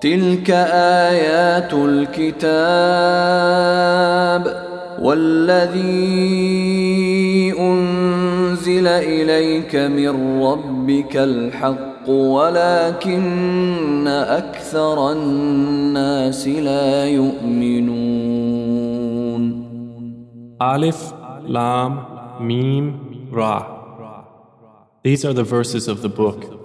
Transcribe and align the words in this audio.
تلك 0.00 0.50
آيات 1.10 1.74
الكتاب 1.74 2.48
والذي 5.02 5.88
أنزل 7.58 8.86
إليك 8.86 9.76
من 9.76 10.42
ربك 10.42 11.16
الحق 11.16 12.08
ولكن 12.08 14.08
أكثر 14.08 15.12
الناس 15.12 16.48
لا 16.48 17.04
يؤمنون 17.06 18.38
Alif, 20.60 21.12
Lam, 21.46 22.04
Mim, 22.40 23.28
Ra. 23.30 23.62
These 25.04 25.24
are 25.24 25.32
the 25.32 25.44
verses 25.44 25.86
of 25.86 26.02
the 26.02 26.08
book, 26.08 26.57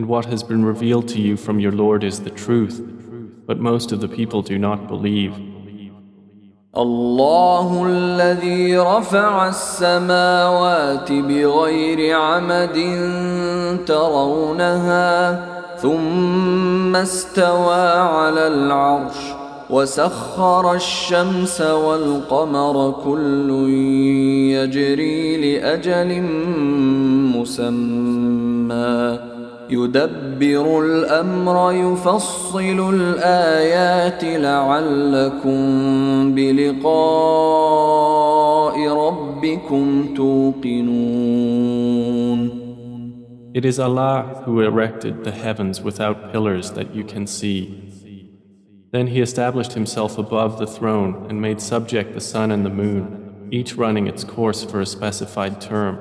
and 0.00 0.08
what 0.08 0.24
has 0.24 0.42
been 0.42 0.64
revealed 0.64 1.06
to 1.06 1.20
you 1.20 1.36
from 1.36 1.60
your 1.60 1.72
Lord 1.72 2.02
is 2.02 2.20
the 2.20 2.30
truth, 2.30 2.76
but 3.46 3.58
most 3.58 3.92
of 3.92 4.00
the 4.00 4.08
people 4.08 4.40
do 4.40 4.58
not 4.58 4.88
believe. 4.88 5.34
الله 6.76 7.86
الذي 7.86 8.78
رفع 8.78 9.48
السماوات 9.48 11.12
بغير 11.12 12.16
عمد 12.16 12.78
ترونها 13.86 15.44
ثم 15.76 16.96
استوى 16.96 17.90
على 18.16 18.46
العرش 18.46 19.16
وسخر 19.70 20.74
الشمس 20.74 21.60
والقمر 21.60 22.90
كل 23.04 23.50
يجري 24.56 25.36
لاجل 25.36 26.22
مسمى 27.36 29.29
يدبر 29.69 30.85
الامر 30.85 31.71
يفصل 31.71 32.93
الايات 32.93 34.23
لعلكم 34.23 35.59
بلقاء 36.35 37.55
ربكم 38.87 40.13
توقنون 40.15 41.35
It 43.55 43.63
is 43.63 43.79
Allah 43.79 44.43
who 44.43 44.59
erected 44.59 45.23
the 45.23 45.31
heavens 45.31 45.79
without 45.81 46.29
pillars 46.29 46.71
that 46.71 46.93
you 46.93 47.05
can 47.05 47.25
see. 47.25 47.59
Then 48.91 49.07
He 49.07 49.21
established 49.21 49.71
Himself 49.71 50.17
above 50.17 50.59
the 50.59 50.67
throne 50.67 51.25
and 51.29 51.41
made 51.41 51.61
subject 51.61 52.13
the 52.13 52.19
sun 52.19 52.51
and 52.51 52.65
the 52.65 52.69
moon, 52.69 53.47
each 53.51 53.75
running 53.77 54.07
its 54.07 54.25
course 54.25 54.65
for 54.65 54.81
a 54.81 54.85
specified 54.85 55.61
term. 55.61 55.95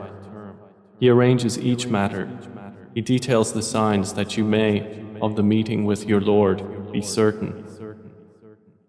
He 0.99 1.09
arranges 1.09 1.57
each 1.57 1.87
matter. 1.87 2.29
He 2.95 3.01
details 3.01 3.53
the 3.53 3.63
signs 3.63 4.13
that 4.15 4.37
you 4.37 4.45
may, 4.45 5.05
of 5.21 5.37
the 5.37 5.43
meeting 5.43 5.85
with 5.85 6.07
your 6.07 6.21
Lord, 6.21 6.63
be 6.93 7.03
certain. 7.03 7.65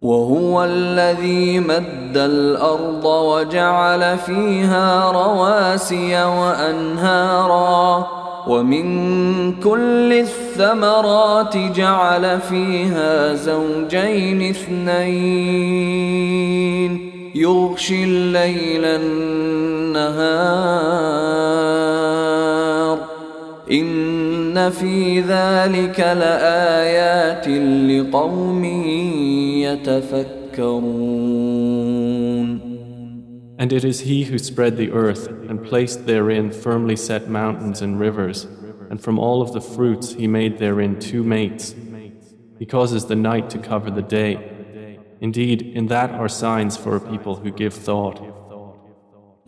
وهو 0.02 0.64
الذي 0.64 1.60
مد 1.60 2.18
الارض 2.18 3.06
وجعل 3.06 4.18
فيها 4.18 5.12
رواسي 5.12 6.24
وانهارا 6.24 8.08
ومن 8.48 9.60
كل 9.60 10.14
الثمرات 10.14 11.58
جعل 11.58 12.42
فيها 12.42 13.34
زوجين 13.34 14.50
اثنين 14.50 15.96
يغشي 17.36 18.04
الليل 18.04 18.86
النهار 18.86 20.26
ان 23.72 24.70
في 24.70 25.22
ذلك 25.22 26.00
لايات 26.00 27.48
لقوم 27.48 28.64
يتفكرون 29.64 31.16
And 33.58 33.72
it 33.72 33.86
is 33.86 34.02
He 34.02 34.26
who 34.26 34.38
spread 34.38 34.76
the 34.76 34.92
earth 34.92 35.28
and 35.28 35.64
placed 35.64 36.06
therein 36.06 36.52
firmly 36.52 36.98
set 36.98 37.30
mountains 37.30 37.82
and 37.82 37.98
rivers, 38.00 38.48
and 38.90 39.02
from 39.02 39.18
all 39.18 39.42
of 39.42 39.54
the 39.54 39.62
fruits 39.62 40.14
He 40.14 40.28
made 40.28 40.60
therein 40.60 41.00
two 41.00 41.24
mates. 41.24 41.74
He 42.60 42.66
causes 42.66 43.06
the 43.06 43.16
night 43.16 43.50
to 43.52 43.58
cover 43.58 43.90
the 43.90 44.02
day. 44.02 45.00
Indeed, 45.22 45.62
in 45.62 45.88
that 45.88 46.12
are 46.12 46.28
signs 46.30 46.76
for 46.78 46.96
a 46.96 47.02
people 47.02 47.38
who 47.38 47.52
give 47.52 47.74
thought. 47.74 48.20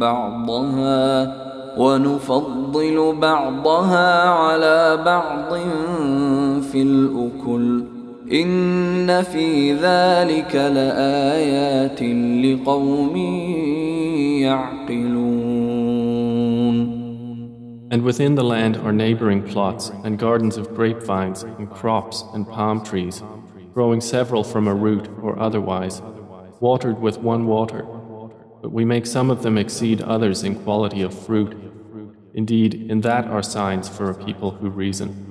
بعضها 0.00 1.36
ونفضل 1.78 3.14
بعضها 3.20 4.28
على 4.28 5.02
بعض 5.04 5.54
في 6.62 6.82
الأكل 6.82 7.84
إن 8.32 9.22
في 9.22 9.72
ذلك 9.72 10.54
لآيات 10.54 12.02
لقوم 12.44 13.16
يعقلون 14.42 15.36
And 17.88 18.02
within 18.02 18.34
the 18.34 18.42
land 18.42 18.76
are 18.78 18.92
neighboring 18.92 19.44
plots 19.44 19.92
and 20.04 20.18
gardens 20.18 20.56
of 20.56 20.74
grapevines 20.74 21.44
and 21.44 21.70
crops 21.70 22.24
and 22.34 22.46
palm 22.46 22.84
trees, 22.84 23.22
growing 23.72 24.00
several 24.00 24.42
from 24.42 24.66
a 24.66 24.74
root 24.74 25.08
or 25.22 25.38
otherwise, 25.38 26.02
watered 26.60 27.00
with 27.00 27.18
one 27.18 27.46
water. 27.46 27.86
But 28.62 28.72
we 28.72 28.84
make 28.84 29.06
some 29.06 29.30
of 29.30 29.42
them 29.42 29.58
exceed 29.58 30.02
others 30.02 30.42
in 30.42 30.56
quality 30.56 31.02
of 31.02 31.14
fruit. 31.26 31.54
Indeed, 32.34 32.90
in 32.90 33.00
that 33.02 33.26
are 33.26 33.42
signs 33.42 33.88
for 33.88 34.10
a 34.10 34.14
people 34.14 34.50
who 34.50 34.68
reason. 34.68 35.26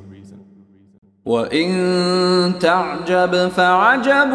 وإن 1.25 2.53
تعجب 2.59 3.47
فعجب 3.47 4.31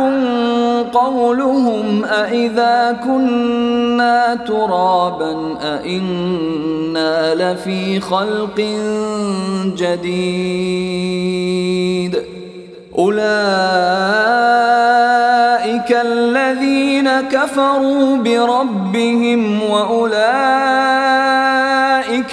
قولهم 0.92 2.04
أإذا 2.04 2.92
كنا 3.04 4.34
ترابا 4.34 5.56
أإنا 5.62 7.34
لفي 7.34 8.00
خلق 8.00 8.60
جديد 9.76 11.30
أولئك 12.98 14.93
الذين 15.90 17.20
كفروا 17.20 18.16
بربهم 18.16 19.62
وأولئك 19.62 20.20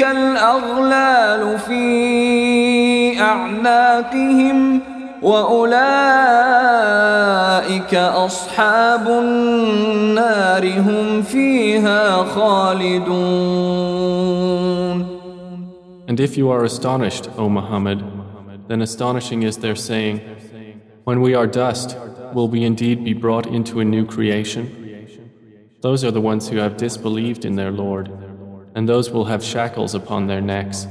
الأغلال 0.01 1.59
في 1.59 3.21
أعناقهم 3.21 4.81
وأولئك 5.21 5.77
أصحاب 7.95 9.07
النار 9.07 10.79
هم 10.79 11.21
فيها 11.21 12.23
خالدون 12.23 13.57
And 16.09 16.21
if 16.21 16.37
you 16.37 16.49
are 16.49 16.63
astonished, 16.63 17.29
O 17.37 17.49
Muhammad, 17.49 18.01
then 18.69 18.81
astonishing 18.81 19.43
is 19.43 19.57
their 19.57 19.75
saying, 19.75 20.21
When 21.03 21.19
we 21.19 21.35
are 21.35 21.47
dust, 21.47 21.97
will 22.33 22.47
we 22.47 22.63
indeed 22.63 23.03
be 23.03 23.13
brought 23.13 23.47
into 23.47 23.79
a 23.79 23.85
new 23.85 24.05
creation? 24.05 24.85
Those 25.81 26.03
are 26.03 26.11
the 26.11 26.21
ones 26.21 26.49
who 26.49 26.57
have 26.57 26.77
disbelieved 26.77 27.45
in 27.45 27.55
their 27.55 27.71
Lord, 27.71 28.09
and 28.75 28.89
those 28.89 29.11
will 29.11 29.25
have 29.25 29.43
shackles 29.43 29.93
upon 29.93 30.27
their 30.27 30.41
necks, 30.41 30.87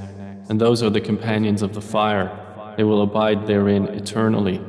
and 0.48 0.60
those 0.60 0.82
are 0.82 0.90
the 0.90 1.00
companions 1.00 1.62
of 1.62 1.74
the 1.74 1.80
fire, 1.80 2.30
they 2.76 2.84
will 2.84 3.02
abide 3.02 3.46
therein 3.46 3.84
eternally. 3.88 4.60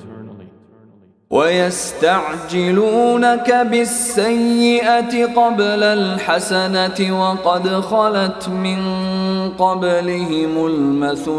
ويستعجلونك 1.30 2.88
بالسيئة 3.72 5.26
قبل 5.26 5.84
الحسنة 5.84 7.20
وقد 7.22 7.68
خلت 7.70 8.50
من 8.50 8.80
قبلهم 9.58 10.66
المثلات 10.66 11.38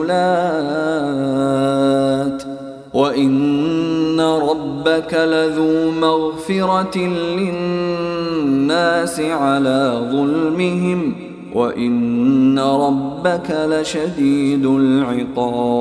وإن 2.95 4.21
ربك 4.21 5.15
لذو 5.15 5.91
مغفرة 5.91 6.99
للناس 7.39 9.21
على 9.21 10.09
ظلمهم 10.13 11.15
وإن 11.55 12.59
ربك 12.59 13.51
لشديد 13.51 14.67
العقاب 14.67 15.79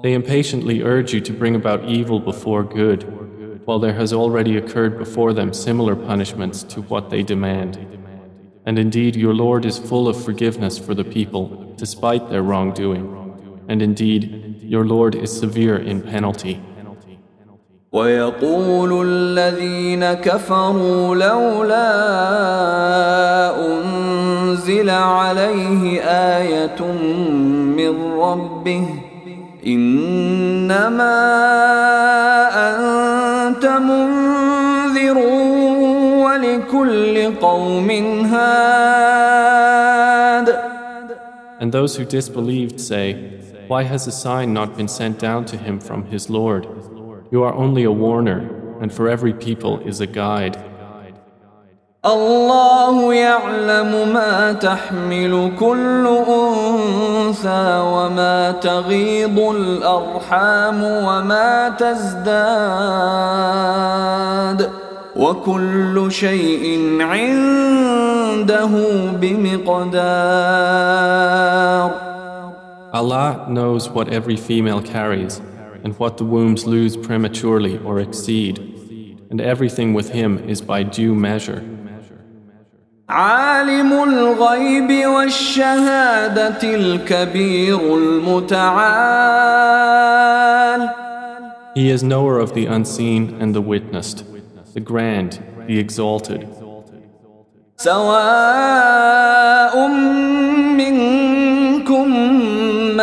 They 0.00 0.14
impatiently 0.14 0.82
urge 0.84 1.12
you 1.12 1.20
to 1.20 1.32
bring 1.32 1.56
about 1.56 1.84
evil 1.84 2.20
before 2.20 2.62
good, 2.62 3.02
while 3.66 3.80
there 3.80 3.94
has 3.94 4.12
already 4.12 4.56
occurred 4.56 4.96
before 4.96 5.32
them 5.32 5.52
similar 5.52 5.96
punishments 5.96 6.62
to 6.62 6.82
what 6.82 7.10
they 7.10 7.24
demand. 7.24 7.78
And 8.64 8.78
indeed, 8.78 9.16
your 9.16 9.34
Lord 9.34 9.64
is 9.64 9.76
full 9.76 10.06
of 10.06 10.22
forgiveness 10.24 10.78
for 10.78 10.94
the 10.94 11.02
people, 11.02 11.74
despite 11.76 12.30
their 12.30 12.42
wrongdoing. 12.42 13.06
And 13.66 13.82
indeed, 13.82 14.51
your 14.72 14.84
Lord 14.84 15.14
is 15.14 15.30
severe 15.30 15.76
in 15.76 16.00
penalty. 16.02 16.60
ويقول 17.92 19.06
الذين 19.06 20.12
كفروا 20.12 21.14
لولا 21.16 21.90
أنزل 23.66 24.90
عليه 24.90 26.00
آية 26.02 26.92
من 27.76 28.12
ربه 28.12 28.88
إنما 29.66 31.18
أنت 32.54 33.66
منذر 33.66 35.18
ولكل 36.24 37.34
قوم 37.40 37.90
هاد 38.24 39.68
And 41.60 41.72
those 41.72 41.96
who 41.96 42.04
disbelieved 42.04 42.78
say, 42.80 43.16
Why 43.68 43.82
has 43.82 44.06
a 44.06 44.12
sign 44.12 44.54
not 44.54 44.76
been 44.76 44.88
sent 44.88 45.18
down 45.18 45.44
to 45.46 45.56
him 45.56 45.78
from 45.80 46.04
his 46.06 46.30
Lord? 46.30 46.66
You 47.30 47.42
are 47.42 47.54
only 47.54 47.84
a 47.84 47.92
warner, 47.92 48.48
and 48.80 48.90
for 48.92 49.08
every 49.08 49.34
people 49.34 49.80
is 49.80 50.00
a 50.00 50.06
guide. 50.06 50.56
الله 52.06 53.14
يعلم 53.14 54.12
ما 54.14 54.52
تحمل 54.52 55.52
كل 55.58 56.06
انثى 56.28 57.80
وما 57.80 58.50
تغيض 58.50 59.38
الارحام 59.38 60.82
وما 60.82 61.68
تزداد 61.68 62.28
وكل 65.16 66.06
شيء 66.12 66.96
عنده 67.00 68.70
بمقدار 69.20 70.48
Allah 72.92 73.46
knows 73.50 73.88
what 73.88 74.08
every 74.08 74.36
female 74.36 74.82
carries 74.82 75.40
and 75.84 75.96
what 75.98 76.16
the 76.16 76.24
wombs 76.24 76.66
lose 76.66 76.96
prematurely 76.96 77.78
or 77.78 78.00
exceed 78.00 78.58
and 79.30 79.40
everything 79.40 79.94
with 79.94 80.10
him 80.10 80.38
is 80.48 80.60
by 80.60 80.82
due 80.82 81.14
measure 81.14 81.62
عالم 83.08 83.92
الغيب 83.92 85.06
والشهادة 85.06 86.58
الكبير 86.62 87.94
المتعال 87.96 89.68
He 91.74 91.90
is 91.90 92.02
knower 92.02 92.38
of 92.40 92.54
the 92.54 92.66
unseen 92.66 93.36
and 93.40 93.54
the 93.54 93.60
witnessed, 93.60 94.24
the 94.74 94.80
grand, 94.80 95.38
the 95.68 95.78
exalted. 95.78 96.48
سواء 97.76 99.88
منكم 100.76 102.08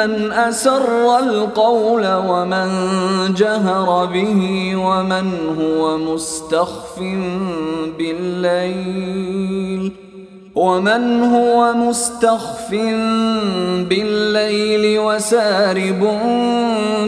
من 0.06 0.32
أسر 0.32 1.19
القول 1.19 2.06
ومن 2.06 2.69
جهر 3.35 4.06
به 4.06 4.73
ومن 4.76 5.32
هو 5.58 5.99
مستخف 5.99 6.99
بالليل 7.99 9.93
ومن 10.55 11.23
هو 11.23 11.73
مستخف 11.73 12.70
بالليل 13.88 14.99
وسارب 14.99 16.00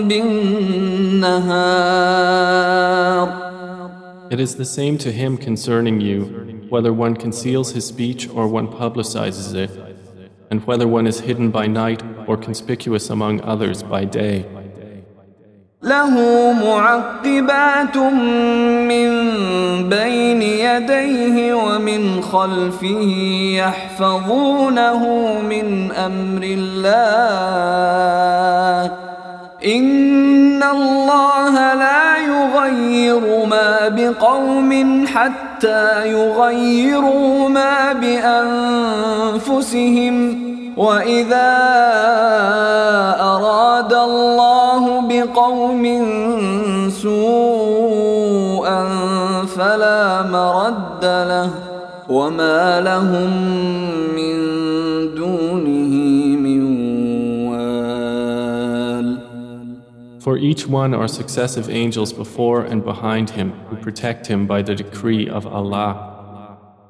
بالنهار 0.08 1.82
It 4.30 4.40
is 4.40 4.54
the 4.56 4.64
same 4.64 4.96
to 4.96 5.12
him 5.12 5.36
concerning 5.36 6.00
you, 6.00 6.20
whether 6.70 6.90
one 6.90 7.14
conceals 7.16 7.72
his 7.72 7.84
speech 7.84 8.30
or 8.30 8.48
one 8.48 8.66
publicizes 8.66 9.52
it, 9.54 9.70
and 10.52 10.60
whether 10.66 10.86
one 10.86 11.06
is 11.06 11.18
hidden 11.20 11.50
by 11.50 11.66
night 11.66 12.02
or 12.26 12.36
conspicuous 12.36 13.08
among 13.08 13.40
others 13.40 13.82
by 13.82 14.04
day. 14.04 14.44
له 15.82 16.12
معقبات 16.52 17.96
من 17.96 19.08
بين 19.88 20.42
يديه 20.42 21.54
ومن 21.54 22.22
خلفه 22.22 23.08
يحفظونه 23.58 25.00
من 25.40 25.92
أمر 25.92 26.42
الله 26.42 27.32
إن 29.66 30.62
الله 30.62 31.74
لا 31.74 32.16
يغير 32.16 33.46
ما 33.46 33.88
بقوم 33.88 35.06
حتى 35.06 36.10
يغيروا 36.10 37.48
ما 37.48 37.92
بأنفسهم 37.92 39.62
واذا 40.76 41.52
اراد 43.20 43.92
الله 43.92 45.00
بقوم 45.08 45.84
سوءا 46.88 48.82
فلا 49.46 50.22
مرد 50.22 51.04
له 51.04 51.50
وما 52.08 52.80
لهم 52.80 53.30
من 54.16 54.36
دونه 55.14 55.94
من 56.36 56.62
وال 57.48 59.18
For 60.20 60.36
each 60.38 60.68
one 60.68 60.94
are 60.94 61.08
successive 61.08 61.68
angels 61.68 62.12
before 62.12 62.62
and 62.62 62.84
behind 62.84 63.30
him 63.30 63.52
who 63.68 63.76
protect 63.76 64.26
him 64.28 64.46
by 64.46 64.62
the 64.62 64.74
decree 64.74 65.28
of 65.28 65.46
Allah. 65.46 66.11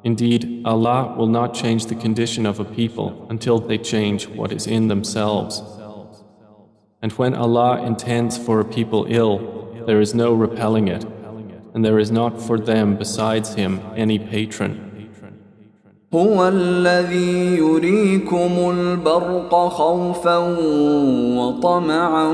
Indeed, 0.03 0.61
Allah 0.63 1.15
will 1.17 1.27
not 1.27 1.53
change 1.53 1.87
the 1.87 1.95
condition 1.95 2.45
of 2.45 2.59
a 2.59 2.65
people 2.65 3.27
until 3.29 3.59
they 3.59 3.77
change 3.77 4.27
what 4.27 4.51
is 4.51 4.65
in 4.67 4.87
themselves. 4.87 5.61
And 7.01 7.11
when 7.13 7.33
Allah 7.33 7.83
intends 7.85 8.37
for 8.37 8.59
a 8.59 8.65
people 8.65 9.05
ill, 9.09 9.83
there 9.85 10.01
is 10.01 10.13
no 10.13 10.33
repelling 10.33 10.87
it, 10.87 11.05
and 11.73 11.83
there 11.83 11.99
is 11.99 12.11
not 12.11 12.41
for 12.41 12.57
them 12.59 12.95
besides 12.95 13.55
Him 13.55 13.81
any 13.95 14.19
patron. 14.19 14.87
هو 16.13 16.47
الذي 16.47 17.57
يريكم 17.57 18.69
البرق 18.69 19.67
خوفا 19.67 20.37
وطمعا 21.37 22.27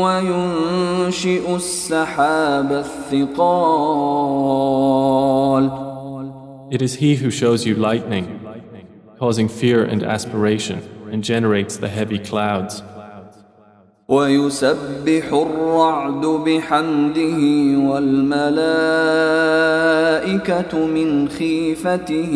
وينشئ 0.00 1.54
السحاب 1.56 2.72
الثقال 2.72 3.56
It 6.70 6.82
is 6.82 6.96
He 6.96 7.16
who 7.16 7.30
shows 7.30 7.64
you 7.64 7.74
lightning, 7.74 8.40
causing 9.18 9.48
fear 9.48 9.84
and 9.84 10.02
aspiration, 10.02 10.82
and 11.12 11.22
generates 11.22 11.76
the 11.76 11.88
heavy 11.88 12.18
clouds. 12.18 12.82
ويسبح 14.08 15.32
الرعد 15.32 16.26
بحمده 16.26 17.38
والملائكة 17.88 18.46
من 20.86 21.28
خيفته 21.28 22.32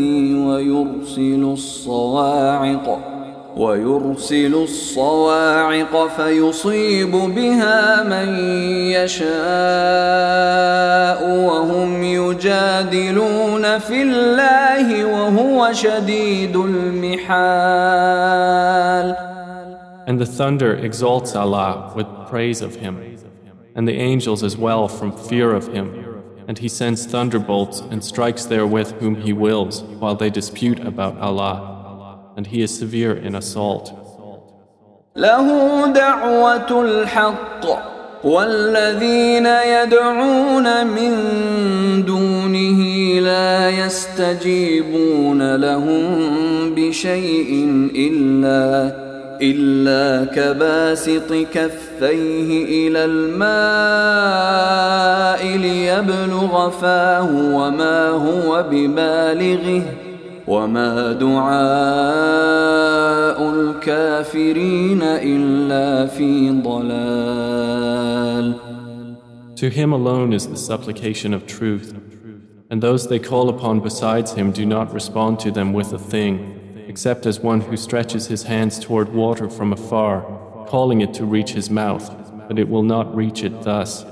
ويرسل 0.46 1.44
الصواعق 1.52 3.13
ويرسل 3.56 4.54
الصواعق 4.54 6.06
فيصيب 6.06 7.10
بها 7.10 8.02
من 8.02 8.38
يشاء 8.90 9.30
وهم 11.46 12.02
يجادلون 12.02 13.78
في 13.78 14.02
الله 14.02 15.04
وهو 15.04 15.72
شديد 15.72 16.56
المحال 16.56 18.00
And 20.06 20.18
the 20.18 20.26
thunder 20.26 20.74
exalts 20.74 21.36
Allah 21.36 21.92
with 21.94 22.06
praise 22.28 22.62
of 22.62 22.76
Him, 22.76 22.98
and 23.76 23.86
the 23.86 23.94
angels 23.94 24.42
as 24.42 24.56
well 24.56 24.88
from 24.88 25.12
fear 25.12 25.52
of 25.52 25.68
Him. 25.68 25.86
And 26.48 26.58
He 26.58 26.68
sends 26.68 27.06
thunderbolts 27.06 27.78
and 27.78 28.02
strikes 28.02 28.44
therewith 28.44 28.90
whom 29.00 29.14
He 29.14 29.32
wills 29.32 29.82
while 30.00 30.16
they 30.16 30.30
dispute 30.30 30.80
about 30.80 31.16
Allah. 31.18 31.73
And 32.35 32.47
he 32.47 32.61
is 32.61 32.77
severe 32.77 33.15
in 33.15 33.35
assault. 33.35 33.93
له 35.15 35.87
دعوة 35.93 36.81
الحق 36.81 37.65
والذين 38.23 39.45
يدعون 39.45 40.87
من 40.87 41.13
دونه 42.05 42.79
لا 43.19 43.69
يستجيبون 43.69 45.55
لهم 45.55 46.05
بشيء 46.75 47.67
إلا 47.95 48.95
إلا 49.41 50.25
كباسط 50.25 51.33
كفيه 51.33 52.65
إلى 52.87 53.05
الماء 53.05 53.47
ليبلغ 55.57 56.69
فاه 56.69 57.29
وما 57.31 58.09
هو 58.09 58.65
ببالغه 58.71 60.04
وما 60.46 61.12
دعاء 61.12 61.50
الكافرين 63.50 65.02
إلا 65.02 66.06
في 66.06 66.50
ضلال 66.62 68.54
To 69.56 69.68
him 69.68 69.92
alone 69.92 70.32
is 70.32 70.46
the 70.48 70.56
supplication 70.56 71.34
of 71.34 71.46
truth, 71.46 71.94
and 72.70 72.82
those 72.82 73.08
they 73.08 73.18
call 73.18 73.50
upon 73.50 73.80
besides 73.80 74.32
him 74.32 74.52
do 74.52 74.64
not 74.64 74.92
respond 74.94 75.38
to 75.40 75.50
them 75.50 75.72
with 75.74 75.92
a 75.92 75.98
thing. 75.98 76.60
except 76.90 77.24
as 77.24 77.38
one 77.38 77.60
who 77.60 77.76
stretches 77.76 78.26
his 78.26 78.42
hands 78.42 78.80
toward 78.80 79.08
water 79.14 79.48
from 79.48 79.72
afar, 79.72 80.22
calling 80.66 81.00
it 81.00 81.14
to 81.14 81.24
reach 81.24 81.52
his 81.52 81.70
mouth, 81.70 82.06
but 82.48 82.58
it 82.58 82.68
will 82.68 82.82
not 82.82 83.14
reach 83.14 83.44
it 83.44 83.62
thus. 83.62 84.04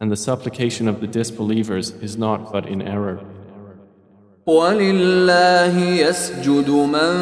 And 0.00 0.10
the 0.10 0.16
supplication 0.16 0.88
of 0.88 1.00
the 1.00 1.06
disbelievers 1.06 1.92
is 1.92 2.16
not 2.16 2.52
but 2.52 2.66
in 2.66 2.82
error. 2.82 3.24
ولله 4.48 5.78
يسجد 5.78 6.70
من 6.70 7.12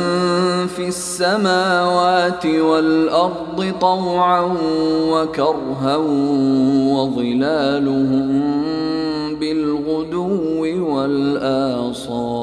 في 0.66 0.88
السماوات 0.88 2.46
والأرض 2.46 3.75
طوعا 3.80 4.56
وكرها 5.10 5.96
وظلالهم 6.94 8.56
بالغدو 9.40 10.62
والآصال 10.94 12.36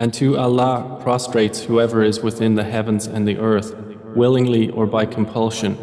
And 0.00 0.12
to 0.14 0.36
Allah 0.36 0.98
prostrates 1.00 1.62
whoever 1.62 2.02
is 2.02 2.20
within 2.20 2.56
the 2.56 2.64
heavens 2.64 3.06
and 3.06 3.28
the 3.28 3.38
earth, 3.38 3.76
willingly 4.16 4.68
or 4.70 4.84
by 4.84 5.04
compulsion, 5.06 5.76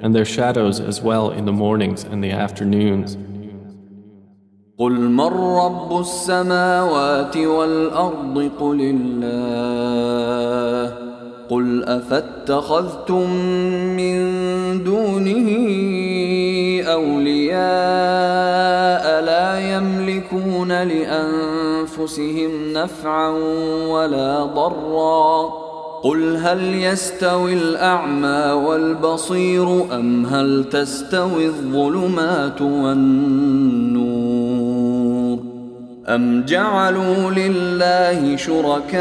and 0.00 0.14
their 0.14 0.24
shadows 0.24 0.80
as 0.80 1.02
well 1.02 1.30
in 1.30 1.44
the 1.44 1.52
mornings 1.52 2.02
and 2.04 2.24
the 2.24 2.30
afternoons. 2.30 3.18
قل 4.81 4.93
من 4.93 5.57
رب 5.57 5.99
السماوات 5.99 7.37
والأرض 7.37 8.51
قل 8.59 8.81
الله 8.81 10.93
قل 11.49 11.83
أفاتخذتم 11.83 13.29
من 13.97 14.17
دونه 14.83 15.49
أولياء 16.91 17.61
لا 19.23 19.75
يملكون 19.75 20.71
لأنفسهم 20.71 22.51
نفعا 22.73 23.29
ولا 23.87 24.43
ضرا 24.43 25.49
قل 26.03 26.35
هل 26.35 26.83
يستوي 26.83 27.53
الأعمى 27.53 28.51
والبصير 28.65 29.95
أم 29.95 30.25
هل 30.25 30.65
تستوي 30.71 31.45
الظلمات 31.45 32.61
والنور 32.61 34.30
أم 36.15 36.45
جعلوا 36.45 37.31
لله 37.31 38.35
شركاء 38.35 38.99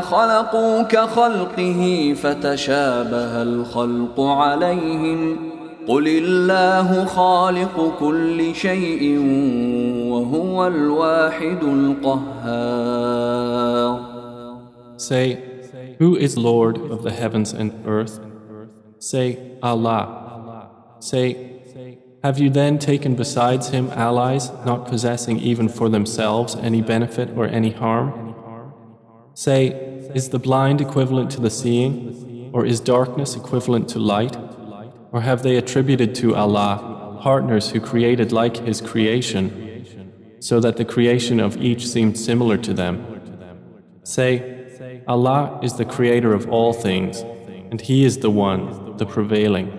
خلقوا 0.00 0.82
كخلقه 0.82 2.14
فتشابه 2.22 3.42
الخلق 3.42 4.20
عليهم 4.20 5.36
ۖ 5.48 5.52
قل 5.88 6.08
الله 6.08 7.04
خالق 7.04 7.98
كل 7.98 8.54
شيء 8.54 9.18
وهو 10.10 10.66
الواحد 10.66 11.62
القهار 11.62 12.92
Say, 14.96 15.38
Who 15.98 16.14
is 16.16 16.36
Lord 16.36 16.78
of 16.78 17.02
the 17.02 17.10
heavens 17.10 17.52
and 17.52 17.72
earth? 17.84 18.20
Say, 19.00 19.58
Allah. 19.60 20.68
Say, 21.00 21.51
Have 22.22 22.38
you 22.38 22.50
then 22.50 22.78
taken 22.78 23.16
besides 23.16 23.70
him 23.70 23.90
allies 23.90 24.52
not 24.64 24.86
possessing 24.86 25.40
even 25.40 25.68
for 25.68 25.88
themselves 25.88 26.54
any 26.54 26.80
benefit 26.80 27.30
or 27.36 27.46
any 27.46 27.72
harm? 27.72 28.32
Say, 29.34 29.70
Is 30.14 30.28
the 30.28 30.38
blind 30.38 30.80
equivalent 30.80 31.32
to 31.32 31.40
the 31.40 31.50
seeing? 31.50 32.50
Or 32.52 32.64
is 32.64 32.78
darkness 32.78 33.34
equivalent 33.34 33.88
to 33.88 33.98
light? 33.98 34.36
Or 35.10 35.22
have 35.22 35.42
they 35.42 35.56
attributed 35.56 36.14
to 36.16 36.36
Allah 36.36 37.18
partners 37.20 37.70
who 37.70 37.80
created 37.80 38.30
like 38.30 38.58
His 38.58 38.80
creation, 38.80 40.36
so 40.38 40.60
that 40.60 40.76
the 40.76 40.84
creation 40.84 41.40
of 41.40 41.56
each 41.56 41.88
seemed 41.88 42.16
similar 42.16 42.56
to 42.58 42.72
them? 42.72 42.94
Say, 44.04 45.02
Allah 45.08 45.58
is 45.60 45.74
the 45.74 45.84
creator 45.84 46.32
of 46.34 46.48
all 46.48 46.72
things, 46.72 47.22
and 47.70 47.80
He 47.80 48.04
is 48.04 48.18
the 48.18 48.30
one, 48.30 48.96
the 48.96 49.06
prevailing. 49.06 49.78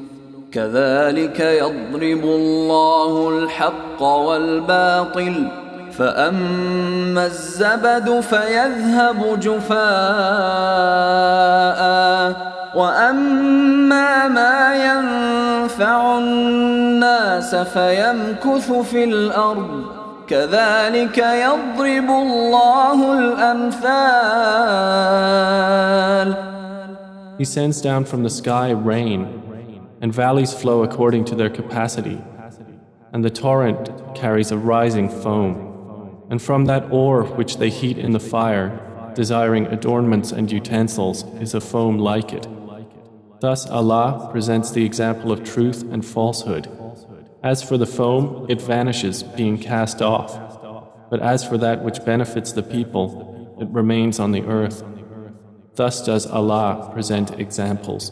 كذلك 0.51 1.39
يضرب 1.39 2.23
الله 2.23 3.29
الحق 3.29 4.01
والباطل 4.01 5.47
فأما 5.91 7.25
الزبد 7.25 8.19
فيذهب 8.19 9.39
جفاء 9.39 9.81
وأما 12.75 14.27
ما 14.27 14.75
ينفع 14.75 16.17
الناس 16.17 17.55
فيمكث 17.55 18.71
في 18.71 19.03
الأرض 19.03 19.85
كذلك 20.27 21.17
يضرب 21.17 22.09
الله 22.09 23.13
الأمثال. 23.19 24.11
He 27.37 27.45
sends 27.45 27.81
down 27.81 28.05
from 28.05 28.23
the 28.23 28.29
sky 28.29 28.69
rain, 28.69 29.40
and 30.01 30.13
valleys 30.13 30.53
flow 30.53 30.83
according 30.83 31.23
to 31.25 31.35
their 31.35 31.49
capacity, 31.49 32.21
and 33.13 33.23
the 33.23 33.29
torrent 33.29 34.15
carries 34.15 34.51
a 34.51 34.57
rising 34.57 35.07
foam. 35.07 36.25
And 36.29 36.41
from 36.41 36.65
that 36.65 36.91
ore 36.91 37.23
which 37.23 37.57
they 37.57 37.69
heat 37.69 37.97
in 37.97 38.11
the 38.11 38.19
fire, 38.19 39.11
desiring 39.15 39.67
adornments 39.67 40.31
and 40.31 40.51
utensils, 40.51 41.23
is 41.39 41.53
a 41.53 41.61
foam 41.61 41.97
like 41.99 42.33
it. 42.33 42.47
Thus 43.41 43.67
Allah 43.67 44.29
presents 44.31 44.71
the 44.71 44.85
example 44.85 45.31
of 45.31 45.43
truth 45.43 45.83
and 45.91 46.05
falsehood. 46.05 46.67
As 47.43 47.63
for 47.63 47.77
the 47.77 47.87
foam, 47.87 48.45
it 48.49 48.61
vanishes, 48.61 49.23
being 49.23 49.57
cast 49.57 50.01
off. 50.01 50.37
But 51.09 51.21
as 51.21 51.43
for 51.43 51.57
that 51.57 51.83
which 51.83 52.05
benefits 52.05 52.51
the 52.51 52.63
people, 52.63 53.57
it 53.59 53.67
remains 53.69 54.19
on 54.19 54.31
the 54.31 54.43
earth. 54.43 54.83
Thus 55.75 56.05
does 56.05 56.25
Allah 56.25 56.89
present 56.93 57.39
examples. 57.39 58.11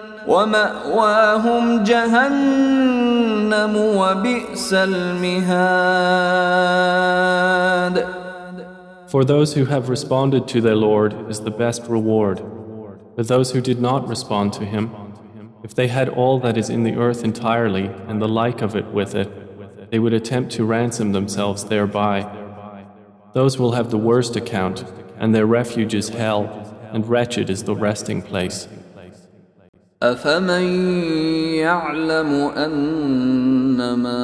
ومأواهم 0.26 1.84
جهنم 1.84 3.76
وبئس 3.76 4.74
المهاد 4.74 6.16
For 9.06 9.24
those 9.24 9.54
who 9.54 9.66
have 9.66 9.88
responded 9.88 10.48
to 10.48 10.60
their 10.60 10.74
Lord 10.74 11.30
is 11.30 11.40
the 11.40 11.50
best 11.50 11.86
reward. 11.86 12.42
But 13.14 13.28
those 13.28 13.52
who 13.52 13.60
did 13.60 13.80
not 13.80 14.08
respond 14.08 14.52
to 14.54 14.64
him, 14.64 14.90
if 15.62 15.74
they 15.74 15.86
had 15.88 16.08
all 16.08 16.38
that 16.40 16.56
is 16.58 16.68
in 16.68 16.82
the 16.82 16.96
earth 16.96 17.24
entirely 17.24 17.86
and 18.08 18.20
the 18.20 18.28
like 18.28 18.62
of 18.62 18.74
it 18.76 18.86
with 18.86 19.14
it, 19.14 19.90
they 19.90 19.98
would 19.98 20.12
attempt 20.12 20.52
to 20.52 20.64
ransom 20.64 21.12
themselves 21.12 21.64
thereby. 21.64 22.26
Those 23.32 23.58
will 23.58 23.72
have 23.72 23.90
the 23.90 23.98
worst 23.98 24.36
account, 24.36 24.84
and 25.18 25.34
their 25.34 25.46
refuge 25.46 25.94
is 25.94 26.10
hell, 26.10 26.44
and 26.92 27.08
wretched 27.08 27.48
is 27.48 27.64
the 27.64 27.76
resting 27.76 28.22
place. 28.22 28.68
أفمن 30.03 30.63
يعلم 31.61 32.51
أنما 32.57 34.23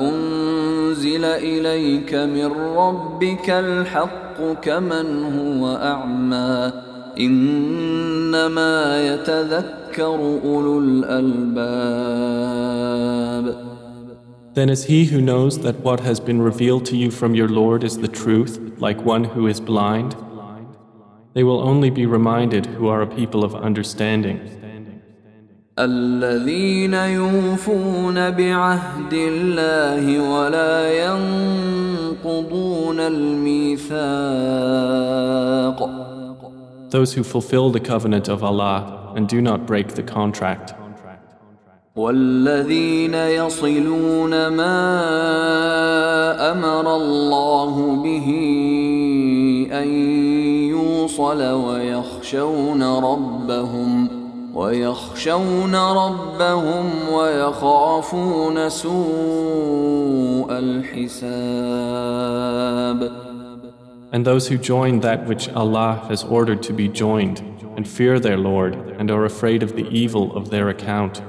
أنزل 0.00 1.24
إليك 1.24 2.14
من 2.14 2.46
ربك 2.76 3.50
الحق 3.50 4.52
كمن 4.62 5.24
هو 5.38 5.76
أعمى 5.76 6.72
إنما 7.20 9.06
يتذكر 9.06 10.38
أولو 10.44 10.78
الألباب 10.78 12.10
Then 14.52 14.68
is 14.68 14.84
he 14.84 15.04
who 15.04 15.20
knows 15.20 15.60
that 15.60 15.78
what 15.80 16.00
has 16.00 16.18
been 16.18 16.42
revealed 16.42 16.84
to 16.86 16.96
you 16.96 17.10
from 17.12 17.36
your 17.36 17.48
Lord 17.48 17.84
is 17.84 17.98
the 17.98 18.08
truth, 18.08 18.58
like 18.78 19.00
one 19.04 19.22
who 19.22 19.46
is 19.46 19.60
blind? 19.60 20.16
They 21.33 21.43
will 21.43 21.61
only 21.61 21.89
be 21.89 22.05
reminded 22.05 22.65
who 22.65 22.87
are 22.87 23.01
a 23.01 23.07
people 23.07 23.43
of 23.43 23.53
understanding. 23.55 24.39
الذين 25.79 26.93
يوفون 26.93 28.29
بعهد 28.29 29.13
الله 29.13 30.19
ولا 30.31 31.05
ينقضون 32.23 32.99
الميثاق 32.99 33.95
Those 36.89 37.13
who 37.13 37.23
fulfill 37.23 37.71
the 37.71 37.81
covenant 37.81 38.29
of 38.29 38.41
Allah 38.43 39.11
and 39.15 39.27
do 39.27 39.41
not 39.41 39.65
break 39.65 39.89
the 39.89 40.03
contract. 40.03 40.73
والذين 41.95 43.13
يصلون 43.13 44.47
ما 44.47 44.81
امر 46.51 46.95
الله 46.95 48.03
به 48.03 48.27
ان 49.71 49.87
يوصل 51.09 51.41
ويخشون 51.41 52.83
ربهم 52.83 54.07
ويخشون 54.53 55.75
ربهم 55.75 56.85
ويخافون 57.13 58.69
سوء 58.69 60.47
الحساب 60.51 61.65
And 64.11 64.23
those 64.23 64.47
who 64.47 64.57
join 64.57 65.01
that 65.01 65.25
which 65.25 65.49
Allah 65.49 66.05
has 66.07 66.23
ordered 66.23 66.63
to 66.63 66.73
be 66.73 66.87
joined 66.87 67.39
and 67.75 67.85
fear 67.85 68.19
their 68.19 68.37
Lord 68.37 68.75
and 68.97 69.11
are 69.11 69.25
afraid 69.25 69.61
of 69.61 69.75
the 69.75 69.87
evil 69.89 70.33
of 70.37 70.51
their 70.51 70.69
account. 70.69 71.21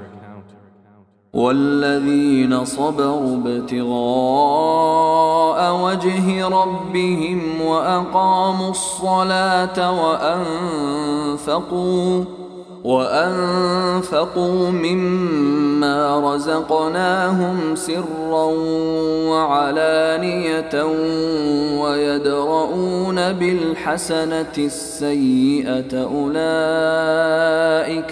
والذين 1.32 2.64
صبروا 2.64 3.36
ابتغاء 3.36 3.82
وجه 5.84 6.48
ربهم 6.48 7.60
وأقاموا 7.60 8.70
الصلاة 8.70 9.92
وأنفقوا 11.38 12.24
وانفقوا 12.84 14.70
مما 14.70 16.34
رزقناهم 16.34 17.74
سرا 17.74 18.44
وعلانيه 19.30 20.84
ويدرؤون 21.82 23.32
بالحسنه 23.32 24.52
السيئه 24.58 26.02
اولئك 26.02 27.34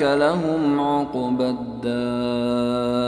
لهم 0.03 0.81
عقبى 0.81 1.49
الدار 1.49 3.01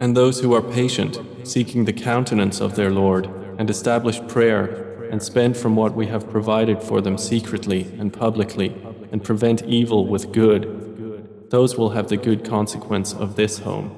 And 0.00 0.14
those 0.14 0.40
who 0.40 0.52
are 0.52 0.60
patient, 0.60 1.20
seeking 1.44 1.84
the 1.86 1.92
countenance 1.92 2.60
of 2.60 2.74
their 2.76 2.90
Lord, 2.90 3.30
and 3.58 3.70
establish 3.70 4.20
prayer, 4.28 4.64
and 5.10 5.22
spend 5.22 5.56
from 5.56 5.76
what 5.76 5.94
we 5.94 6.06
have 6.08 6.28
provided 6.28 6.82
for 6.82 7.00
them 7.00 7.16
secretly 7.16 7.86
and 7.98 8.12
publicly, 8.12 8.74
and 9.13 9.23
prevent 9.23 9.63
evil 9.63 10.05
with 10.07 10.31
good, 10.31 11.49
those 11.49 11.77
will 11.77 11.89
have 11.91 12.07
the 12.09 12.17
good 12.17 12.43
consequence 12.45 13.13
of 13.13 13.35
this 13.35 13.59
home. 13.59 13.91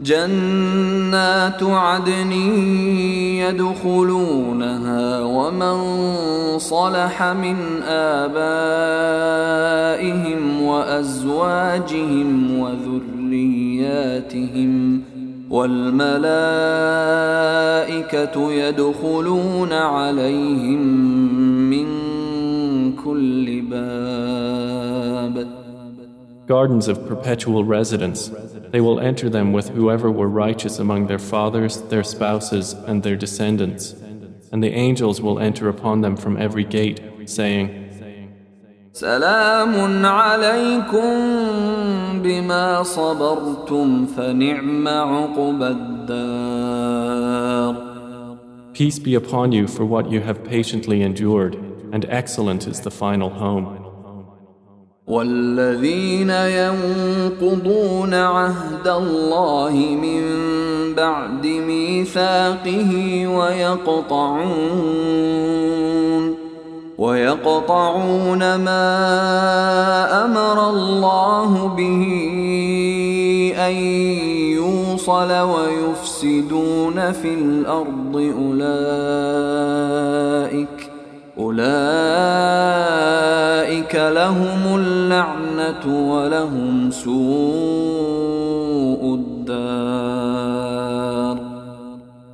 جنات 0.00 1.62
عدن 1.62 2.32
يدخلونها 3.38 5.20
ومن 5.20 5.78
صلح 6.58 7.22
من 7.22 7.82
آبائهم 7.82 9.22
وأزواجهم 10.62 12.58
وذرياتهم 12.58 13.84
والملائكة 15.50 16.14
يدخلون 18.52 19.72
عليهم 19.72 20.80
من 21.70 21.86
كل 23.04 23.60
باب 23.60 25.36
Gardens 26.46 26.88
of 26.88 27.06
perpetual 27.08 27.64
residence. 27.64 28.30
They 28.70 28.82
will 28.82 29.00
enter 29.00 29.30
them 29.30 29.54
with 29.54 29.70
whoever 29.70 30.10
were 30.10 30.28
righteous 30.28 30.78
among 30.78 31.06
their 31.06 31.18
fathers, 31.18 31.80
their 31.92 32.04
spouses, 32.04 32.74
and 32.86 33.02
their 33.02 33.16
descendants. 33.16 33.94
And 34.52 34.62
the 34.62 34.74
angels 34.86 35.22
will 35.22 35.38
enter 35.38 35.70
upon 35.70 36.02
them 36.02 36.16
from 36.16 36.36
every 36.36 36.64
gate, 36.64 37.00
saying, 37.24 37.84
سلام 38.94 40.06
عليكم 40.06 41.10
بما 42.22 42.82
صبرتم 42.82 44.06
فنعم 44.06 44.88
عقبى 44.88 45.68
الدار 45.68 47.14
Peace 48.72 48.98
be 48.98 49.14
upon 49.14 49.52
you 49.52 49.66
for 49.68 49.84
what 49.84 50.10
you 50.10 50.20
have 50.20 50.44
patiently 50.44 51.02
endured, 51.02 51.56
And 51.91 52.05
excellent 52.09 52.67
is 52.67 52.81
the 52.81 52.91
final 52.91 53.29
home. 53.29 53.85
والذين 55.09 56.29
ينقضون 56.29 58.13
عهد 58.13 58.87
الله 58.87 59.73
من 60.01 60.23
بعد 60.95 61.45
ميثاقه 61.47 62.91
ويقطعون 63.27 64.79
ويقطعون 66.97 68.55
ما 68.55 68.85
أمر 70.25 70.69
الله 70.69 71.67
به 71.67 72.03
أن 73.57 73.73
يوصل 74.53 75.31
ويفسدون 75.31 77.11
في 77.11 77.33
الأرض 77.33 78.33
أولئك 78.37 79.19
أولئك 81.48 81.64
لهم 83.94 84.76
اللعنة 84.76 86.12
ولهم 86.12 86.90
سوء 86.90 87.14
الدار 89.14 90.24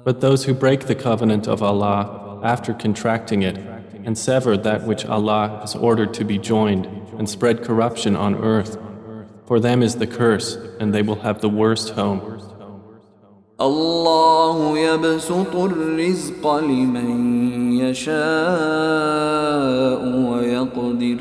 But 0.03 0.21
those 0.21 0.45
who 0.45 0.55
break 0.55 0.87
the 0.87 0.95
covenant 0.95 1.47
of 1.47 1.63
Allah 1.63 2.41
after 2.43 2.73
contracting 2.73 3.43
it 3.43 3.59
and 4.05 4.17
sever 4.17 4.57
that 4.57 4.87
which 4.87 5.05
Allah 5.07 5.59
has 5.61 5.75
ordered 5.77 6.15
to 6.15 6.25
be 6.25 6.39
joined 6.39 6.87
and 7.19 7.29
spread 7.29 7.63
corruption 7.63 8.17
on 8.17 8.35
earth, 8.37 8.79
for 9.47 9.61
them 9.61 9.83
is 9.83 9.97
the 9.97 10.07
curse 10.07 10.57
and 10.81 10.95
they 10.95 11.03
will 11.03 11.21
have 11.21 11.41
the 11.41 11.51
worst 11.51 11.91
home. 11.91 12.23
الله 13.61 14.79
يبسط 14.79 15.57
الرزق 15.57 16.57
لمن 16.57 17.64
يشاء 17.85 18.21
ويقدر 20.31 21.17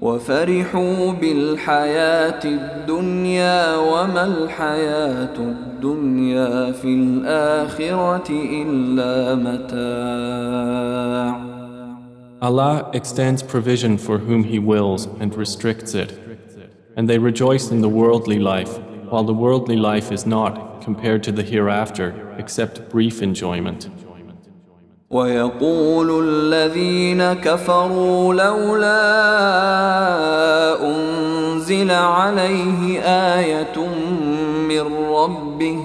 وفرحوا 0.00 1.12
بالحياة 1.12 2.44
الدنيا 2.44 3.76
وما 3.76 4.24
الحياة 4.24 5.36
الدنيا 5.38 6.72
في 6.72 6.88
الآخرة 6.88 8.30
إلا 8.30 9.34
متاع 9.34 10.76
Allah 12.42 12.90
extends 12.92 13.42
provision 13.42 13.96
for 13.96 14.18
whom 14.18 14.44
He 14.44 14.58
wills 14.58 15.06
and 15.20 15.34
restricts 15.34 15.94
it. 15.94 16.12
And 16.94 17.08
they 17.08 17.18
rejoice 17.18 17.70
in 17.70 17.80
the 17.80 17.88
worldly 17.88 18.38
life, 18.38 18.78
while 19.10 19.24
the 19.24 19.32
worldly 19.32 19.76
life 19.76 20.12
is 20.12 20.26
not, 20.26 20.82
compared 20.82 21.22
to 21.24 21.32
the 21.32 21.42
hereafter, 21.42 22.34
except 22.38 22.90
brief 22.90 23.22
enjoyment. 23.22 23.88
ويقول 25.11 26.27
الذين 26.27 27.33
كفروا 27.33 28.33
لولا 28.33 29.01
أنزل 30.87 31.91
عليه 31.91 32.99
آية 33.01 33.87
من 34.69 34.81
ربه 35.09 35.77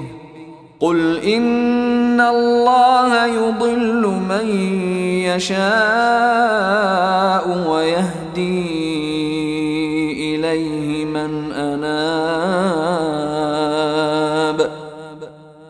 قل 0.81 1.19
إن 1.19 2.21
الله 2.21 3.27
يضل 3.27 4.07
من 4.07 4.49
يشاء 5.27 5.67
ويهدي 7.69 8.77
إليه 10.35 11.05
من 11.05 11.53
أناب. 11.53 12.57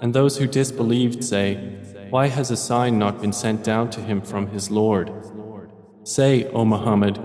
And 0.02 0.12
those 0.12 0.36
who 0.36 0.46
disbelieved 0.46 1.24
say, 1.24 1.75
Why 2.09 2.27
has 2.27 2.51
a 2.51 2.57
sign 2.57 2.99
not 2.99 3.21
been 3.21 3.33
sent 3.33 3.63
down 3.63 3.89
to 3.91 4.01
him 4.01 4.21
from 4.21 4.47
his 4.47 4.69
Lord? 4.69 5.11
Say, 6.03 6.45
O 6.45 6.65
Muhammad, 6.65 7.19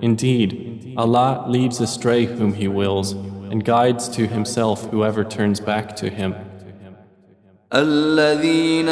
indeed, 0.00 0.94
Allah 0.96 1.44
leads 1.48 1.80
astray 1.80 2.26
whom 2.26 2.54
He 2.54 2.68
wills 2.68 3.12
and 3.12 3.64
guides 3.64 4.08
to 4.10 4.26
Himself 4.26 4.90
whoever 4.90 5.24
turns 5.24 5.60
back 5.60 5.96
to 5.96 6.10
Him. 6.10 6.34
الذين 7.74 8.88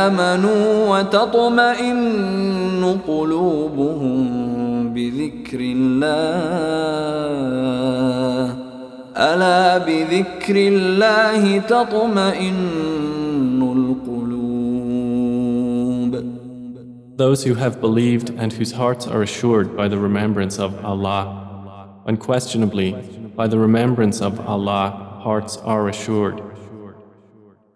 آمنوا 0.00 0.88
وتطمئن 0.88 2.98
قلوبهم 3.06 4.24
بذكر 4.94 5.58
الله 5.60 6.14
ألا 9.16 9.78
بذكر 9.78 10.56
الله 10.56 11.58
تطمئن 11.58 13.17
Those 17.18 17.44
who 17.44 17.54
have 17.54 17.80
believed 17.80 18.30
and 18.30 18.52
whose 18.52 18.72
hearts 18.72 19.06
are 19.06 19.22
assured 19.22 19.76
by 19.76 19.86
the 19.88 19.98
remembrance 19.98 20.58
of 20.58 20.84
Allah. 20.84 22.02
Unquestionably, 22.06 22.92
by 23.36 23.46
the 23.46 23.58
remembrance 23.58 24.20
of 24.20 24.40
Allah, 24.48 25.20
hearts 25.22 25.56
are 25.58 25.88
assured. 25.88 26.42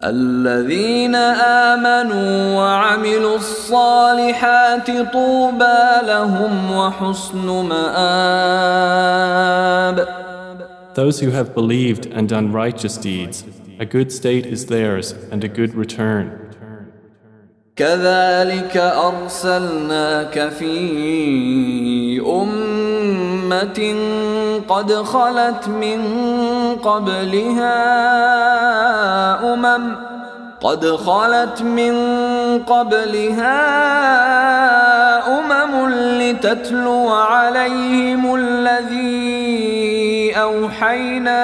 الذين 0.04 1.14
آمنوا 1.74 2.56
وعملوا 2.56 3.36
الصالحات 3.36 4.90
طوبى 5.12 6.06
لهم 6.06 6.72
وحسن 6.72 7.46
مآب 7.68 8.78
Those 10.94 11.20
who 11.20 11.30
have 11.30 11.54
believed 11.54 12.06
and 12.06 12.28
done 12.28 12.52
righteous 12.52 12.96
deeds, 12.96 13.44
a 13.78 13.84
good 13.84 14.10
state 14.12 14.46
is 14.46 14.66
theirs 14.66 15.12
and 15.30 15.44
a 15.44 15.48
good 15.48 15.74
return. 15.74 16.41
كذلك 17.75 18.77
أرسلناك 18.77 20.49
في 20.49 22.21
أمة 22.21 23.95
قد 24.69 24.93
خلت 24.93 25.67
من 25.67 26.01
قبلها 26.83 27.73
أمم 29.53 29.95
قد 30.61 30.85
خلت 30.85 31.61
من 31.61 31.95
قبلها 32.63 33.59
أمم 35.39 35.89
لتتلو 35.89 37.09
عليهم 37.09 38.35
الذي 38.35 40.33
أوحينا 40.37 41.43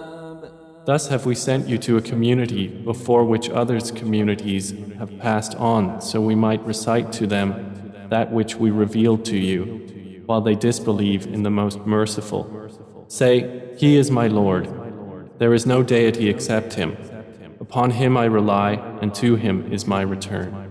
Thus 0.83 1.09
have 1.09 1.27
we 1.27 1.35
sent 1.35 1.67
you 1.67 1.77
to 1.79 1.97
a 1.97 2.01
community 2.01 2.67
before 2.67 3.23
which 3.23 3.49
others' 3.49 3.91
communities 3.91 4.73
have 4.97 5.17
passed 5.19 5.53
on, 5.55 6.01
so 6.01 6.19
we 6.19 6.33
might 6.33 6.65
recite 6.65 7.11
to 7.13 7.27
them 7.27 7.93
that 8.09 8.31
which 8.31 8.55
we 8.55 8.71
revealed 8.71 9.23
to 9.25 9.37
you, 9.37 10.23
while 10.25 10.41
they 10.41 10.55
disbelieve 10.55 11.27
in 11.27 11.43
the 11.43 11.51
most 11.51 11.85
merciful. 11.85 13.05
Say, 13.07 13.75
He 13.77 13.95
is 13.95 14.09
my 14.09 14.27
Lord. 14.27 14.67
There 15.37 15.53
is 15.53 15.65
no 15.65 15.83
deity 15.83 16.29
except 16.29 16.73
Him. 16.73 16.97
Upon 17.59 17.91
Him 17.91 18.17
I 18.17 18.25
rely, 18.25 18.73
and 19.01 19.13
to 19.15 19.35
Him 19.35 19.71
is 19.71 19.85
my 19.85 20.01
return. 20.01 20.70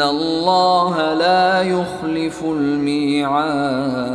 الله 0.00 1.14
لا 1.14 1.62
يخلف 1.62 2.44
الميعاد 2.44 4.06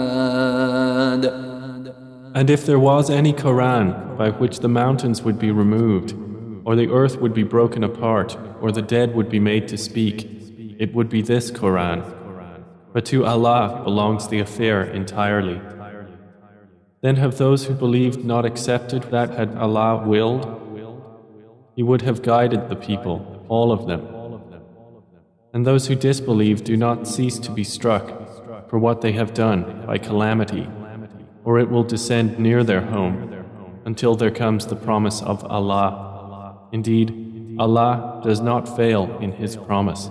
And 2.33 2.49
if 2.49 2.65
there 2.65 2.79
was 2.79 3.09
any 3.09 3.33
Quran 3.33 4.17
by 4.17 4.29
which 4.29 4.59
the 4.59 4.69
mountains 4.69 5.21
would 5.21 5.37
be 5.37 5.51
removed, 5.51 6.15
or 6.63 6.75
the 6.77 6.89
earth 6.89 7.19
would 7.19 7.33
be 7.33 7.43
broken 7.43 7.83
apart, 7.83 8.37
or 8.61 8.71
the 8.71 8.81
dead 8.81 9.13
would 9.15 9.29
be 9.29 9.39
made 9.39 9.67
to 9.67 9.77
speak, 9.77 10.17
it 10.79 10.93
would 10.95 11.09
be 11.09 11.21
this 11.21 11.51
Quran. 11.51 12.03
But 12.93 13.05
to 13.07 13.25
Allah 13.25 13.81
belongs 13.83 14.29
the 14.29 14.39
affair 14.39 14.83
entirely. 14.83 15.59
Then 17.01 17.17
have 17.17 17.37
those 17.37 17.65
who 17.65 17.73
believed 17.73 18.23
not 18.23 18.45
accepted 18.45 19.03
that 19.11 19.31
had 19.31 19.57
Allah 19.57 20.07
willed? 20.07 20.45
He 21.75 21.83
would 21.83 22.03
have 22.03 22.21
guided 22.21 22.69
the 22.69 22.75
people, 22.75 23.45
all 23.49 23.71
of 23.71 23.87
them. 23.87 24.14
And 25.55 25.65
those 25.65 25.87
who 25.87 25.95
disbelieve 25.95 26.63
do 26.63 26.77
not 26.77 27.07
cease 27.07 27.37
to 27.39 27.51
be 27.51 27.63
struck 27.63 28.69
for 28.69 28.79
what 28.79 29.01
they 29.01 29.11
have 29.11 29.33
done 29.33 29.83
by 29.85 29.97
calamity, 29.97 30.67
or 31.43 31.59
it 31.59 31.69
will 31.69 31.83
descend 31.83 32.39
near 32.39 32.63
their 32.63 32.81
home 32.81 33.31
until 33.85 34.15
there 34.15 34.31
comes 34.31 34.65
the 34.65 34.75
promise 34.75 35.21
of 35.21 35.43
Allah. 35.45 36.69
Indeed, 36.71 37.57
Allah 37.59 38.21
does 38.23 38.39
not 38.39 38.77
fail 38.77 39.17
in 39.19 39.33
His 39.33 39.55
promise. 39.57 40.09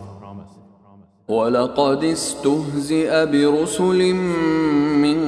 ولقد 1.28 2.04
استهزئ 2.04 3.26
برسل 3.26 4.14
من 5.04 5.18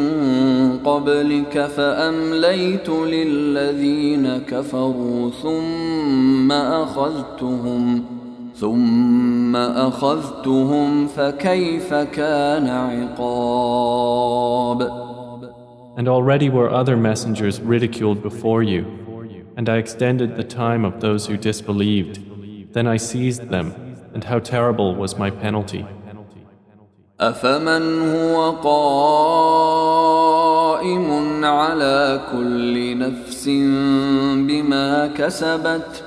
قبلك 0.84 1.66
فأمليت 1.66 2.88
للذين 2.88 4.38
كفروا 4.38 5.30
ثم 5.30 6.52
أخذتهم 6.52 8.04
ثم 8.59 9.55
أخذتهم 9.55 11.07
فكيف 11.07 11.93
كان 11.93 12.67
عقاب 12.69 14.27
And 15.97 16.07
already 16.07 16.49
were 16.49 16.69
other 16.69 16.95
messengers 16.95 17.59
ridiculed 17.59 18.21
before 18.21 18.61
you, 18.61 18.85
and 19.57 19.67
I 19.67 19.77
extended 19.77 20.35
the 20.35 20.43
time 20.43 20.85
of 20.85 21.01
those 21.01 21.25
who 21.25 21.37
disbelieved. 21.37 22.19
Then 22.73 22.85
I 22.85 22.97
seized 22.97 23.49
them, 23.49 23.73
and 24.13 24.23
how 24.23 24.37
terrible 24.37 24.93
was 24.95 25.17
my 25.17 25.31
penalty. 25.31 25.85
أفمن 27.19 28.09
هو 28.15 28.51
قائم 28.51 29.85
على 31.45 32.21
كل 32.31 32.97
نفس 32.97 33.47
بما 34.47 35.07
كسبت 35.07 36.06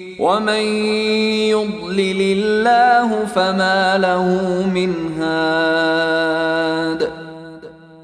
ومن 0.20 0.64
يضلل 1.52 2.20
الله 2.20 3.24
فما 3.24 3.98
له 3.98 4.26
من 4.66 5.12
هاد 5.18 6.46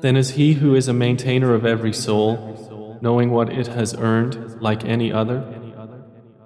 Then 0.02 0.16
is 0.16 0.30
he 0.30 0.54
who 0.54 0.74
is 0.74 0.88
a 0.88 0.92
maintainer 0.92 1.54
of 1.54 1.64
every 1.64 1.92
soul, 1.92 2.98
knowing 3.00 3.30
what 3.30 3.48
it 3.50 3.68
has 3.68 3.94
earned 3.94 4.60
like 4.60 4.84
any 4.84 5.12
other? 5.12 5.44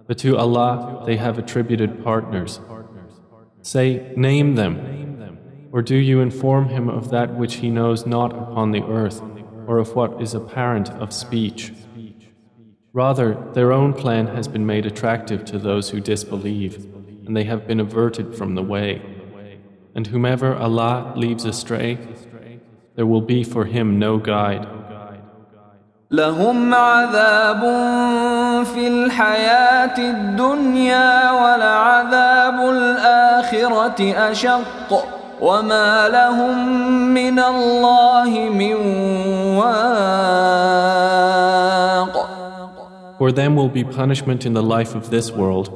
But 0.07 0.19
to 0.19 0.37
Allah 0.37 1.03
they 1.07 1.17
have 1.17 1.39
attributed 1.39 2.05
partners. 2.05 2.61
Say, 3.63 4.13
name 4.15 4.55
them. 4.57 4.79
Or 5.73 5.83
do 5.83 5.97
you 5.97 6.21
inform 6.21 6.69
him 6.69 6.89
of 6.89 7.11
that 7.11 7.35
which 7.35 7.57
he 7.57 7.71
knows 7.71 8.07
not 8.07 8.33
upon 8.33 8.71
the 8.71 8.85
earth, 8.85 9.21
or 9.67 9.79
of 9.79 9.97
what 9.97 10.23
is 10.23 10.35
apparent 10.35 10.91
of 10.91 11.13
speech? 11.13 11.73
Rather, 12.93 13.35
their 13.53 13.73
own 13.73 13.93
plan 13.93 14.29
has 14.29 14.49
been 14.49 14.65
made 14.65 14.87
attractive 14.87 15.45
to 15.45 15.59
those 15.59 15.91
who 15.91 16.01
disbelieve, 16.01 16.87
and 17.27 17.37
they 17.37 17.45
have 17.45 17.67
been 17.67 17.79
averted 17.79 18.35
from 18.35 18.55
the 18.55 18.63
way. 18.63 19.03
And 19.95 20.07
whomever 20.07 20.55
Allah 20.55 21.13
leaves 21.15 21.45
astray, 21.45 21.99
there 22.95 23.07
will 23.07 23.21
be 23.21 23.45
for 23.45 23.67
him 23.67 23.99
no 23.99 24.19
guide. 24.19 24.67
لهم 26.11 26.75
عذاب 26.75 27.61
في 28.65 28.89
الحياة 28.89 29.99
الدنيا 29.99 31.31
ولعذاب 31.31 32.71
الآخرة 32.71 34.31
أشق 34.31 35.05
وما 35.41 36.09
لهم 36.09 36.69
من 37.15 37.39
الله 37.39 38.49
من 38.49 38.75
واق 39.57 41.70
For 43.22 43.32
them 43.32 43.56
will 43.56 43.70
be 43.70 43.84
punishment 43.84 44.48
in 44.48 44.54
the 44.54 44.64
life 44.64 44.96
of 44.96 45.12
this 45.12 45.30
world, 45.30 45.68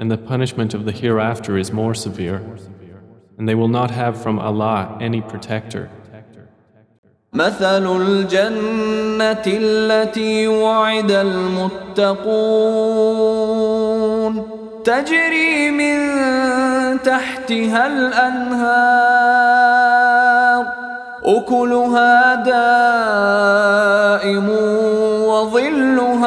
and 0.00 0.10
the 0.10 0.18
punishment 0.18 0.74
of 0.74 0.84
the 0.84 0.90
hereafter 0.90 1.56
is 1.56 1.70
more 1.70 1.94
severe, 1.94 2.42
and 3.38 3.48
they 3.48 3.54
will 3.54 3.68
not 3.68 3.92
have 3.92 4.20
from 4.20 4.40
Allah 4.40 4.98
any 5.00 5.20
protector. 5.20 5.88
تجري 14.84 15.70
من 15.70 15.98
تحتها 16.98 17.86
الأنهار 17.86 19.38
أكلها 21.24 22.34
دائم 22.34 23.18
وظلها 25.28 26.17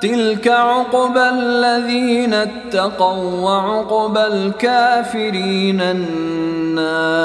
تلك 0.00 0.48
عقبى 0.48 1.28
الذين 1.28 2.34
اتقوا 2.34 3.40
وعقبى 3.40 4.26
الكافرين 4.26 5.80
النار 5.80 7.24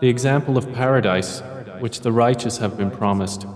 The 0.00 0.08
example 0.08 0.56
of 0.56 0.72
paradise, 0.72 1.42
which 1.80 2.02
the 2.02 2.12
righteous 2.12 2.58
have 2.58 2.76
been 2.78 2.90
promised, 2.90 3.46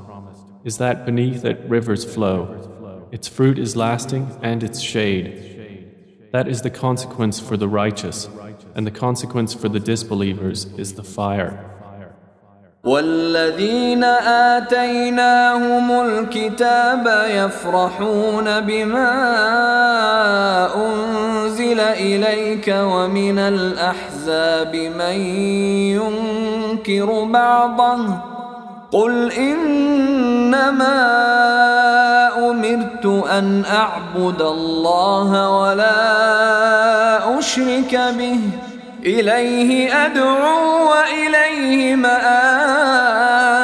is 0.64 0.78
that 0.78 1.06
beneath 1.06 1.44
it 1.44 1.60
rivers 1.68 2.04
flow. 2.04 3.08
Its 3.12 3.28
fruit 3.28 3.58
is 3.58 3.76
lasting 3.76 4.36
and 4.42 4.62
its 4.64 4.80
shade. 4.80 6.28
That 6.32 6.48
is 6.48 6.62
the 6.62 6.70
consequence 6.70 7.38
for 7.38 7.56
the 7.56 7.68
righteous, 7.68 8.28
and 8.74 8.86
the 8.86 8.90
consequence 8.90 9.54
for 9.54 9.68
the 9.68 9.78
disbelievers 9.78 10.64
is 10.76 10.94
the 10.94 11.04
fire. 11.04 11.72
والذين 12.83 14.03
آتيناهم 14.53 15.91
الكتاب 15.91 17.25
يفرحون 17.29 18.59
بما 18.59 19.09
أنزل 20.75 21.79
إليك 21.79 22.75
ومن 22.77 23.39
الأحزاب 23.39 24.75
من 24.75 25.19
ينكر 25.97 27.23
بعضه 27.23 28.17
قل 28.91 29.31
إنما 29.31 30.97
أمرت 32.49 33.05
أن 33.29 33.63
أعبد 33.65 34.41
الله 34.41 35.49
ولا 35.59 37.39
أشرك 37.39 37.99
به 38.17 38.39
إليه 39.06 39.92
أدعو 40.06 40.90
وإليه 40.90 41.96
مآب 41.96 43.62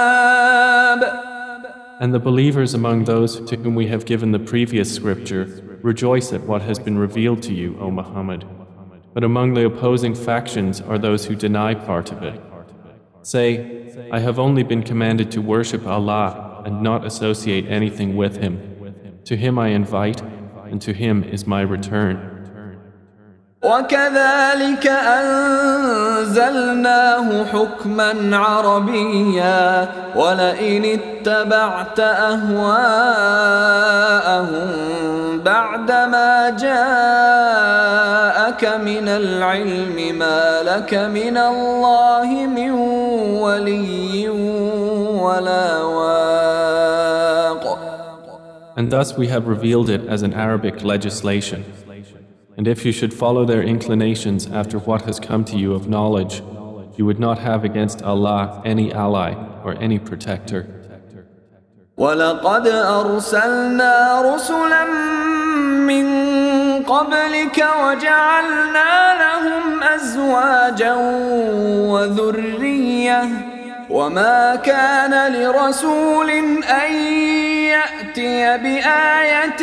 And 2.00 2.14
the 2.14 2.20
believers 2.20 2.74
among 2.74 3.04
those 3.04 3.40
to 3.40 3.56
whom 3.56 3.74
we 3.74 3.88
have 3.88 4.04
given 4.04 4.30
the 4.30 4.38
previous 4.38 4.94
scripture 4.94 5.78
rejoice 5.82 6.32
at 6.32 6.44
what 6.44 6.62
has 6.62 6.78
been 6.78 6.96
revealed 6.96 7.42
to 7.42 7.52
you, 7.52 7.76
O 7.80 7.90
Muhammad. 7.90 8.44
But 9.14 9.24
among 9.24 9.54
the 9.54 9.66
opposing 9.66 10.14
factions 10.14 10.80
are 10.80 10.96
those 10.96 11.24
who 11.26 11.34
deny 11.34 11.74
part 11.74 12.12
of 12.12 12.22
it. 12.22 12.40
Say, 13.22 14.08
I 14.12 14.20
have 14.20 14.38
only 14.38 14.62
been 14.62 14.84
commanded 14.84 15.32
to 15.32 15.42
worship 15.42 15.87
Allah 15.88 16.62
and 16.64 16.82
not 16.82 17.04
associate 17.04 17.66
anything 17.66 18.16
with 18.16 18.37
Him. 18.37 19.20
To 19.24 19.37
Him 19.37 19.58
I 19.58 19.68
invite, 19.68 20.22
and 20.70 20.80
to 20.82 20.92
Him 20.92 21.24
is 21.24 21.46
my 21.46 21.62
return. 21.62 22.31
وكذلك 23.63 24.88
أنزلناه 26.08 26.65
حكما 27.45 28.38
عربيا 28.38 29.89
ولئن 30.15 30.99
اتبعت 30.99 31.99
أهواءهم 31.99 32.63
بعدما 35.39 36.49
جاءك 36.49 36.84
من 38.65 39.08
العلم 39.08 40.15
ما 40.19 40.63
لك 40.63 40.93
من 40.93 41.38
الله 41.38 42.47
من 42.47 42.71
ولي 43.39 44.30
ولا 45.19 45.82
واق 45.84 46.34
And 48.76 48.89
thus 48.89 49.15
we 49.15 49.28
have 49.28 49.47
revealed 49.47 49.88
it 49.89 50.02
as 50.08 50.23
an 50.23 50.34
Arabic 50.34 50.84
legislation. 50.84 51.63
And 52.56 52.66
if 52.66 52.84
you 52.84 52.92
should 52.92 53.14
follow 53.14 53.44
their 53.44 53.62
inclinations 53.62 54.46
after 54.46 54.78
what 54.78 55.02
has 55.02 55.20
come 55.20 55.44
to 55.44 55.56
you 55.56 55.74
of 55.74 55.88
knowledge, 55.88 56.42
you 56.96 57.06
would 57.06 57.20
not 57.20 57.38
have 57.38 57.62
against 57.62 58.02
Allah 58.02 58.61
any 58.64 58.92
ally 58.92 59.34
or 59.64 59.80
any 59.80 59.98
protector. 59.98 60.66
ولقد 61.98 62.66
أرسلنا 62.66 64.22
رسلا 64.34 64.84
من 65.87 66.06
قبلك 66.82 67.64
وجعلنا 67.82 69.14
لهم 69.22 69.82
أزواجا 69.82 70.94
وذرية 71.90 73.22
وما 73.90 74.56
كان 74.56 75.32
لرسول 75.32 76.30
أن 76.64 76.92
يأتي 77.74 78.01
بآية 78.56 79.62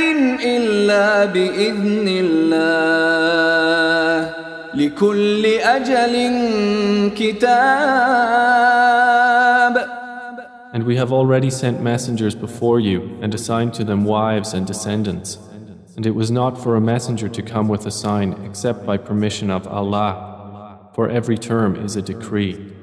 إلا 0.57 1.25
بإذن 1.25 2.07
الله 2.07 3.25
لكل 4.73 5.45
أجل 5.45 6.15
كتاب 7.15 8.65
And 10.73 10.83
we 10.83 10.97
have 10.97 11.13
already 11.13 11.49
sent 11.49 11.81
messengers 11.81 12.35
before 12.35 12.81
you 12.81 13.17
and 13.21 13.33
assigned 13.33 13.73
to 13.75 13.85
them 13.85 14.03
wives 14.03 14.53
and 14.53 14.67
descendants. 14.67 15.37
And 15.95 16.05
it 16.05 16.11
was 16.11 16.29
not 16.29 16.61
for 16.61 16.75
a 16.75 16.81
messenger 16.81 17.29
to 17.29 17.41
come 17.41 17.69
with 17.69 17.85
a 17.85 17.91
sign 17.91 18.33
except 18.43 18.85
by 18.85 18.97
permission 18.97 19.49
of 19.49 19.65
Allah. 19.67 20.91
For 20.93 21.07
every 21.09 21.37
term 21.37 21.77
is 21.77 21.95
a 21.95 22.01
decree. 22.01 22.73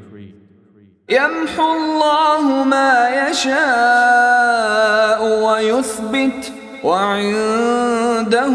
يمحو 1.11 1.73
الله 1.73 2.65
ما 2.65 3.09
يشاء 3.31 5.21
ويثبت 5.45 6.53
وعنده 6.85 8.55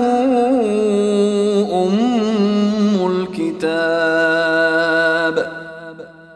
أم 1.84 1.98
الكتاب 3.12 4.58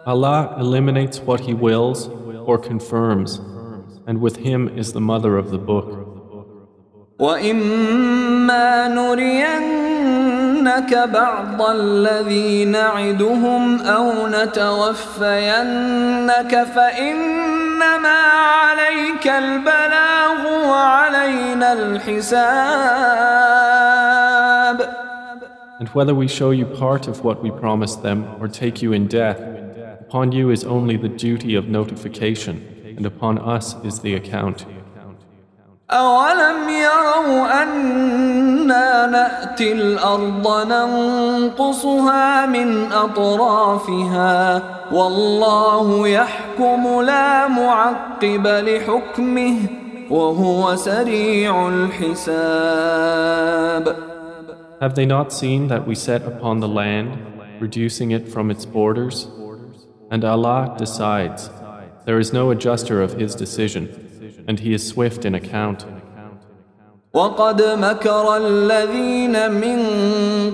Allah 0.06 0.56
eliminates 0.58 1.20
what 1.20 1.42
He 1.42 1.54
wills 1.54 2.10
or 2.50 2.58
confirms, 2.58 3.40
and 4.08 4.20
with 4.20 4.38
Him 4.38 4.68
is 4.82 4.94
the 4.94 5.00
mother 5.02 5.38
of 5.38 5.52
the 5.52 5.60
book. 5.60 5.90
وإما 7.20 8.88
نرين 8.88 9.85
نُرِيَنَّكَ 10.66 10.94
بَعْضَ 11.14 11.62
الَّذِي 11.62 12.66
نَعِدُهُمْ 12.66 13.82
أَوْ 13.82 14.28
نَتَوَفَّيَنَّكَ 14.28 15.44
فَإِنَّمَا 16.64 18.20
عَلَيْكَ 18.58 19.28
الْبَلَاغُ 19.28 20.70
وَعَلَيْنَا 20.70 21.74
الْحِسَابُ 21.74 22.42
And 25.80 25.90
whether 25.90 26.14
we 26.16 26.28
show 26.28 26.52
you 26.52 26.66
part 26.66 27.08
of 27.08 27.24
what 27.24 27.42
we 27.42 27.50
promised 27.50 28.04
them 28.04 28.28
or 28.40 28.48
take 28.48 28.84
you 28.84 28.94
in 28.94 29.08
death, 29.08 29.40
upon 30.00 30.32
you 30.32 30.52
is 30.52 30.64
only 30.64 30.96
the 30.98 31.10
duty 31.10 31.56
of 31.56 31.68
notification, 31.68 32.56
and 32.98 33.06
upon 33.06 33.40
us 33.40 33.76
is 33.84 34.00
the 34.00 34.14
account. 34.16 34.66
أولم 35.92 36.70
يروا 36.70 37.64
أنا 37.64 39.08
نأتي 39.08 39.72
الأرض 39.72 40.68
ننقصها 40.68 42.46
من 42.46 42.92
أطرافها 42.92 44.64
والله 44.92 46.08
يحكم 46.08 47.02
لا 47.02 47.48
معقب 47.48 48.48
لحكمه 48.48 49.56
وهو 50.10 50.76
سريع 50.76 51.70
الحساب 51.70 53.32
Have 54.82 54.96
they 54.96 55.06
not 55.06 55.32
seen 55.32 55.68
that 55.68 55.86
we 55.86 55.94
set 55.94 56.24
upon 56.24 56.60
the 56.60 56.68
land, 56.68 57.16
reducing 57.60 58.10
it 58.10 58.28
from 58.28 58.50
its 58.50 58.66
borders? 58.66 59.28
And 60.10 60.26
Allah 60.26 60.74
decides. 60.76 61.52
There 62.06 62.18
is 62.18 62.34
no 62.34 62.50
adjuster 62.50 63.00
of 63.04 63.14
His 63.14 63.36
decision, 63.36 64.05
and 64.48 64.60
He 64.60 64.74
is 64.74 64.88
swift 64.88 65.26
in 65.26 65.36
account. 65.36 65.86
وقد 67.14 67.62
مكر 67.62 68.38
الذين 68.38 69.52
من 69.52 69.80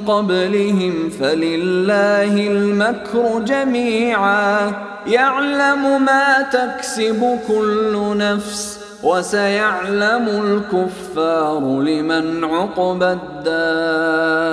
قبلهم 0.08 1.10
فلله 1.10 2.48
المكر 2.48 3.39
جميعا 3.39 4.72
يعلم 5.08 6.06
ما 6.06 6.41
تكسب 6.41 7.39
كل 7.48 8.17
نفس 8.17 8.80
وسيعلم 9.04 10.28
الكفار 10.28 11.60
لمن 11.82 12.43
عقبى 12.43 13.12
الدار 13.12 14.48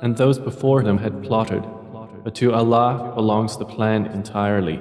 And 0.00 0.16
those 0.16 0.38
before 0.38 0.82
them 0.82 0.98
had 0.98 1.22
plotted, 1.22 1.62
but 2.24 2.34
to 2.36 2.52
Allah 2.52 3.12
belongs 3.14 3.56
the 3.56 3.64
plan 3.64 4.06
entirely. 4.06 4.80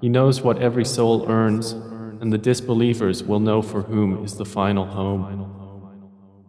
He 0.00 0.08
knows 0.08 0.42
what 0.42 0.58
every 0.58 0.84
soul 0.84 1.26
earns, 1.28 1.76
and 2.20 2.32
the 2.32 2.38
disbelievers 2.38 3.22
will 3.22 3.40
know 3.40 3.62
for 3.62 3.82
whom 3.82 4.24
is 4.24 4.36
the 4.36 4.44
final 4.44 4.86
home. 4.86 5.22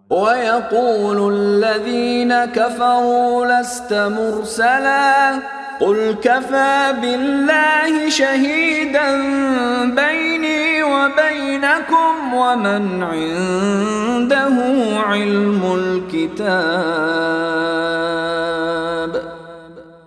ويقول 0.09 1.33
الذين 1.33 2.45
كفروا 2.45 3.45
لست 3.45 3.93
مرسلا 3.93 5.39
قل 5.79 6.15
كفى 6.21 6.93
بالله 7.01 8.09
شهيدا 8.09 9.17
بيني 9.95 10.83
وبينكم 10.83 12.33
ومن 12.33 13.03
عنده 13.03 14.55
علم 15.07 15.61
الكتاب 15.75 16.73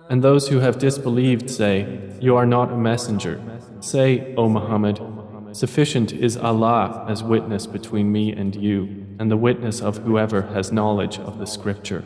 And 0.09 0.23
those 0.23 0.47
who 0.47 0.59
have 0.59 0.77
disbelieved 0.79 1.49
say, 1.49 1.85
You 2.21 2.37
are 2.37 2.45
not 2.45 2.71
a 2.71 2.77
messenger. 2.77 3.41
Say, 3.81 4.33
O 4.37 4.47
Muhammad, 4.47 5.01
sufficient 5.52 6.12
is 6.12 6.36
Allah 6.36 7.04
as 7.08 7.22
witness 7.22 7.66
between 7.66 8.10
me 8.10 8.32
and 8.32 8.54
you, 8.54 9.06
and 9.18 9.30
the 9.30 9.36
witness 9.36 9.80
of 9.80 9.98
whoever 9.98 10.42
has 10.42 10.72
knowledge 10.72 11.18
of 11.18 11.38
the 11.38 11.46
scripture. 11.46 12.04